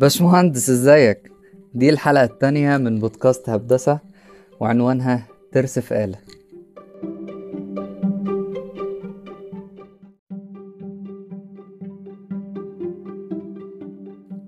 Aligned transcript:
باشمهندس 0.00 0.70
ازيك؟ 0.70 1.32
دي 1.74 1.90
الحلقة 1.90 2.24
التانية 2.24 2.76
من 2.76 2.98
بودكاست 2.98 3.48
هبدسة 3.48 3.98
وعنوانها 4.60 5.26
ترس 5.52 5.78
في 5.78 6.04
آلة. 6.04 6.18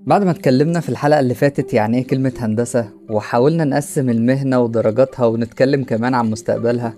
بعد 0.06 0.24
ما 0.24 0.30
اتكلمنا 0.30 0.80
في 0.80 0.88
الحلقة 0.88 1.20
اللي 1.20 1.34
فاتت 1.34 1.74
يعني 1.74 1.98
إيه 1.98 2.06
كلمة 2.06 2.32
هندسة 2.38 2.88
وحاولنا 3.10 3.64
نقسم 3.64 4.10
المهنة 4.10 4.60
ودرجاتها 4.60 5.26
ونتكلم 5.26 5.84
كمان 5.84 6.14
عن 6.14 6.30
مستقبلها 6.30 6.94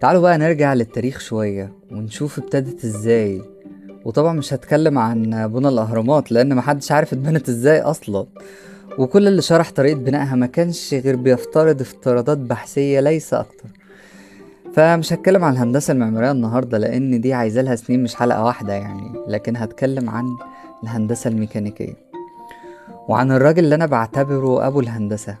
تعالوا 0.00 0.22
بقى 0.22 0.38
نرجع 0.38 0.74
للتاريخ 0.74 1.20
شوية 1.20 1.72
ونشوف 1.90 2.38
ابتدت 2.38 2.84
إزاي. 2.84 3.42
وطبعا 4.04 4.32
مش 4.32 4.54
هتكلم 4.54 4.98
عن 4.98 5.48
بنى 5.52 5.68
الأهرامات 5.68 6.32
لأن 6.32 6.54
محدش 6.54 6.92
عارف 6.92 7.12
اتبنت 7.12 7.48
إزاي 7.48 7.80
أصلا. 7.80 8.26
وكل 8.98 9.28
اللي 9.28 9.42
شرح 9.42 9.70
طريقة 9.70 9.96
بنائها 9.98 10.34
ما 10.34 10.46
كانش 10.46 10.94
غير 10.94 11.16
بيفترض 11.16 11.80
افتراضات 11.80 12.38
بحثية 12.38 13.00
ليس 13.00 13.34
أكتر. 13.34 13.68
فمش 14.74 15.12
هتكلم 15.12 15.44
عن 15.44 15.52
الهندسة 15.52 15.92
المعمارية 15.92 16.30
النهاردة 16.30 16.78
لأن 16.78 17.20
دي 17.20 17.34
عايزة 17.34 17.62
لها 17.62 17.76
سنين 17.76 18.02
مش 18.02 18.14
حلقة 18.14 18.44
واحدة 18.44 18.72
يعني 18.72 19.12
لكن 19.28 19.56
هتكلم 19.56 20.10
عن 20.10 20.24
الهندسة 20.82 21.30
الميكانيكية. 21.30 21.94
وعن 23.08 23.32
الراجل 23.32 23.64
اللي 23.64 23.74
أنا 23.74 23.86
بعتبره 23.86 24.66
أبو 24.66 24.80
الهندسة 24.80 25.36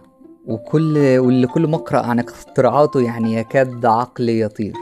وكل 0.46 1.18
واللي 1.18 1.46
كل 1.46 1.66
ما 1.66 1.76
أقرأ 1.76 2.00
عن 2.06 2.18
اختراعاته 2.18 3.00
يعني 3.00 3.34
يكاد 3.34 3.86
عقلي 3.86 4.40
يطير. 4.40 4.72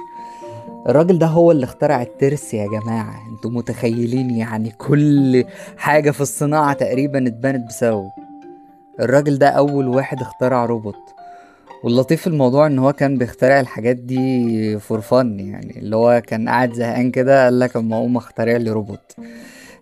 الراجل 0.88 1.18
ده 1.18 1.26
هو 1.26 1.50
اللي 1.52 1.64
اخترع 1.64 2.02
الترس 2.02 2.54
يا 2.54 2.66
جماعة. 2.66 3.28
أنتوا 3.30 3.50
متخيلين 3.50 4.30
يعني 4.30 4.70
كل 4.70 5.44
حاجة 5.76 6.10
في 6.10 6.20
الصناعة 6.20 6.72
تقريبا 6.72 7.26
اتبنت 7.26 7.68
بسببه. 7.68 8.12
الراجل 9.00 9.38
ده 9.38 9.48
أول 9.48 9.88
واحد 9.88 10.20
اخترع 10.20 10.64
روبوت. 10.64 11.14
واللطيف 11.84 12.20
في 12.20 12.26
الموضوع 12.26 12.66
إن 12.66 12.78
هو 12.78 12.92
كان 12.92 13.18
بيخترع 13.18 13.60
الحاجات 13.60 13.96
دي 13.96 14.78
for 14.78 15.00
fun 15.00 15.40
يعني 15.40 15.78
اللي 15.78 15.96
هو 15.96 16.22
كان 16.26 16.48
قاعد 16.48 16.72
زهقان 16.72 17.10
كده 17.10 17.44
قال 17.44 17.60
لك 17.60 17.76
أما 17.76 17.96
أقوم 17.96 18.16
أخترع 18.16 18.56
لي 18.56 18.70
روبوت. 18.70 19.16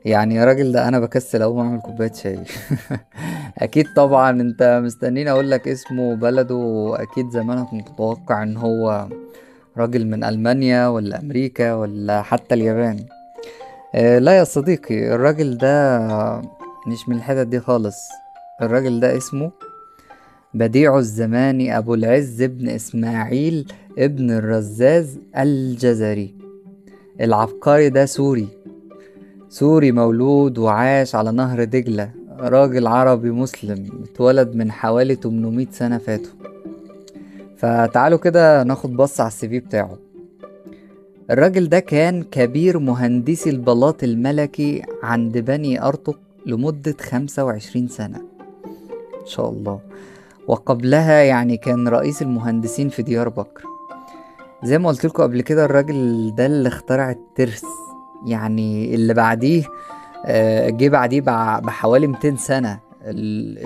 يعني 0.04 0.34
يا 0.34 0.44
راجل 0.44 0.72
ده 0.72 0.88
أنا 0.88 1.00
بكسل 1.00 1.42
أقوم 1.42 1.58
أعمل 1.58 1.80
كوباية 1.80 2.12
شاي. 2.12 2.38
أكيد 3.58 3.86
طبعا 3.96 4.30
أنت 4.30 4.80
مستنيني 4.84 5.30
أقول 5.30 5.50
لك 5.50 5.68
اسمه 5.68 6.02
وبلده 6.02 6.54
وأكيد 6.54 7.30
زمانك 7.30 7.72
متوقع 7.74 8.42
إن 8.42 8.56
هو 8.56 9.08
راجل 9.80 10.06
من 10.06 10.24
ألمانيا 10.24 10.88
ولا 10.88 11.20
أمريكا 11.20 11.74
ولا 11.74 12.22
حتى 12.22 12.54
اليابان. 12.54 12.98
آه 13.94 14.18
لا 14.18 14.32
يا 14.38 14.44
صديقي 14.44 15.14
الراجل 15.14 15.58
ده 15.58 15.98
مش 16.86 17.08
من 17.08 17.16
الحتت 17.16 17.46
دي 17.46 17.60
خالص. 17.60 18.08
الراجل 18.62 19.00
ده 19.00 19.16
اسمه 19.16 19.50
بديع 20.54 20.98
الزمان 20.98 21.70
أبو 21.70 21.94
العز 21.94 22.42
ابن 22.42 22.68
إسماعيل 22.68 23.72
ابن 23.98 24.30
الرزاز 24.30 25.18
الجزري. 25.36 26.34
العبقري 27.20 27.88
ده 27.88 28.06
سوري. 28.06 28.48
سوري 29.48 29.92
مولود 29.92 30.58
وعاش 30.58 31.14
على 31.14 31.32
نهر 31.32 31.64
دجلة. 31.64 32.10
راجل 32.38 32.86
عربي 32.86 33.30
مسلم 33.30 33.86
اتولد 34.04 34.54
من 34.54 34.72
حوالي 34.72 35.14
800 35.14 35.66
سنة 35.70 35.98
فاتوا. 35.98 36.39
فتعالوا 37.60 38.18
كده 38.18 38.62
ناخد 38.62 38.96
بص 38.96 39.20
على 39.20 39.28
السي 39.28 39.48
في 39.48 39.60
بتاعه. 39.60 39.98
الراجل 41.30 41.68
ده 41.68 41.78
كان 41.80 42.22
كبير 42.22 42.78
مهندسي 42.78 43.50
البلاط 43.50 44.02
الملكي 44.04 44.82
عند 45.02 45.38
بني 45.38 45.82
أرطق 45.82 46.18
لمدة 46.46 46.94
خمسة 47.00 47.44
وعشرين 47.44 47.88
سنة. 47.88 48.16
إن 49.20 49.26
شاء 49.26 49.50
الله. 49.50 49.80
وقبلها 50.48 51.22
يعني 51.22 51.56
كان 51.56 51.88
رئيس 51.88 52.22
المهندسين 52.22 52.88
في 52.88 53.02
ديار 53.02 53.28
بكر. 53.28 53.64
زي 54.64 54.78
ما 54.78 54.88
قلت 54.88 55.04
لكم 55.06 55.22
قبل 55.22 55.40
كده 55.42 55.64
الراجل 55.64 56.32
ده 56.36 56.46
اللي 56.46 56.68
اخترع 56.68 57.10
الترس. 57.10 57.64
يعني 58.26 58.94
اللي 58.94 59.14
بعديه 59.14 59.64
آه، 60.26 60.70
جه 60.70 60.88
بعديه 60.88 61.20
بع- 61.20 61.60
بحوالي 61.64 62.06
200 62.06 62.36
سنة. 62.36 62.80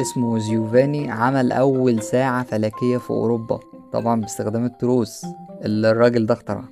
اسمه 0.01 0.39
جيوفاني 0.39 1.11
عمل 1.11 1.53
أول 1.53 2.03
ساعة 2.03 2.43
فلكية 2.43 2.97
في 2.99 3.11
أوروبا. 3.11 3.61
طبعا 3.95 4.21
باستخدام 4.21 4.65
التروس 4.65 5.27
اللي 5.65 5.91
الراجل 5.91 6.27
ده 6.27 6.35
اخترعها. 6.35 6.69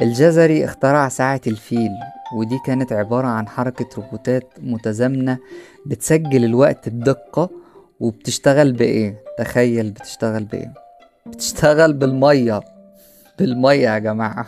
الجزري 0.00 0.64
اخترع 0.64 1.08
ساعة 1.08 1.40
الفيل 1.46 1.90
ودي 2.36 2.58
كانت 2.66 2.92
عبارة 2.92 3.26
عن 3.26 3.48
حركة 3.48 3.86
روبوتات 3.96 4.44
متزامنة 4.62 5.38
بتسجل 5.86 6.44
الوقت 6.44 6.88
بدقة 6.88 7.50
وبتشتغل 8.00 8.72
بإيه؟ 8.72 9.22
تخيل 9.38 9.90
بتشتغل 9.90 10.44
بإيه؟ 10.44 10.74
بتشتغل 11.26 11.92
بالمية. 11.92 12.60
بالمية 13.38 13.88
يا 13.90 13.98
جماعة. 13.98 14.46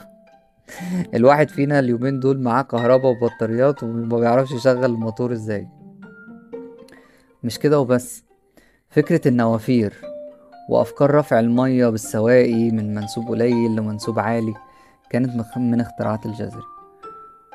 الواحد 1.15 1.49
فينا 1.49 1.79
اليومين 1.79 2.21
دول 2.21 2.41
معاه 2.41 2.63
كهرباء 2.63 3.13
وبطاريات 3.13 3.83
وما 3.83 4.19
بيعرفش 4.19 4.53
يشغل 4.53 4.85
الموتور 4.85 5.33
إزاي. 5.33 5.69
مش 7.45 7.59
كده 7.59 7.81
وبس. 7.81 8.23
فكرة 8.91 9.29
النوافير. 9.29 10.08
وأفكار 10.69 11.11
رفع 11.15 11.41
المية 11.41 11.89
بالسواقي 11.89 12.71
من 12.71 12.95
منسوب 12.95 13.29
قليل 13.29 13.77
لمنسوب 13.77 14.19
عالي 14.19 14.55
كانت 15.11 15.57
من 15.57 15.81
اختراعات 15.81 16.27
الجزري 16.27 16.63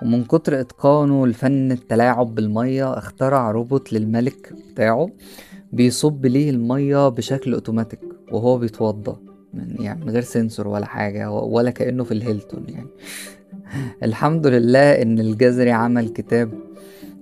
ومن 0.02 0.24
كتر 0.24 0.60
إتقانه 0.60 1.28
لفن 1.28 1.72
التلاعب 1.72 2.36
بالمية 2.36 2.98
اخترع 2.98 3.52
روبوت 3.52 3.94
للملك 3.94 4.54
بتاعه 4.72 5.10
بيصب 5.74 6.26
ليه 6.26 6.50
المية 6.50 7.10
بشكل 7.10 7.54
أوتوماتيك 7.54 8.00
وهو 8.32 8.58
بيتوضى. 8.58 9.18
من 9.54 9.76
يعني 9.80 10.06
من 10.06 10.10
غير 10.10 10.22
sensor 10.22 10.68
ولا 10.68 10.86
حاجة 10.86 11.32
ولا 11.32 11.72
كأنه 11.72 12.04
في 12.04 12.14
الهيلتون 12.14 12.66
يعني. 12.70 12.88
الحمد 14.04 14.48
لله 14.48 15.02
إن 15.02 15.20
الجزري 15.20 15.72
عمل 15.72 16.10
كتاب 16.10 16.52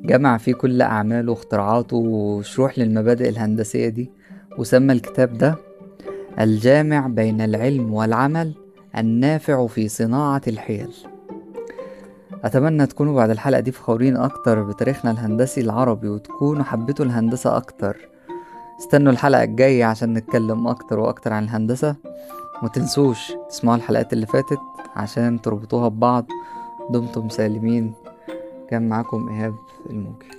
جمع 0.04 0.38
فيه 0.38 0.54
كل 0.54 0.82
أعماله 0.82 1.32
واختراعاته 1.32 1.98
وشروح 1.98 2.80
للمبادئ 2.80 3.30
الهندسية 3.30 3.90
دي 3.90 4.12
وسمى 4.58 4.94
الكتاب 4.94 5.38
ده 5.38 5.56
الجامع 6.40 7.08
بين 7.08 7.42
العلم 7.42 7.94
والعمل 7.94 8.54
النافع 8.98 9.68
في 9.68 9.88
صناعة 9.88 10.42
الحيل. 10.48 10.94
أتمنى 12.44 12.86
تكونوا 12.86 13.16
بعد 13.16 13.30
الحلقة 13.30 13.60
دي 13.60 13.72
فخورين 13.72 14.18
أكتر 14.18 14.64
بتاريخنا 14.64 15.12
الهندسي 15.12 15.62
العربي 15.62 16.10
وتكونوا 16.10 16.64
حبيتوا 16.64 17.06
الهندسة 17.06 17.58
أكتر. 17.58 17.98
استنوا 18.80 19.12
الحلقة 19.12 19.44
الجاية 19.44 19.86
عشان 19.86 20.14
نتكلم 20.14 20.68
أكتر 20.68 21.00
وأكتر 21.00 21.34
عن 21.34 21.44
الهندسة. 21.44 21.96
متنسوش 22.64 23.34
تسمعوا 23.50 23.78
الحلقات 23.78 24.14
اللي 24.14 24.26
فاتت 24.26 24.60
عشان 24.96 25.42
تربطوها 25.42 25.88
ببعض. 25.88 26.26
دمتم 26.90 27.30
سالمين. 27.30 27.94
كان 28.70 28.90
معاكم 28.90 29.30
إيهاب 29.30 29.56
الموجي. 29.90 30.32